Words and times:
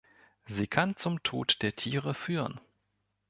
Sie 0.47 0.65
kann 0.65 0.95
zum 0.95 1.21
Tod 1.21 1.61
der 1.61 1.75
Tiere 1.75 2.15
führen. 2.15 2.59